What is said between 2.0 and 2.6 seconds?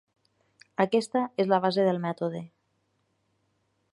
mètode.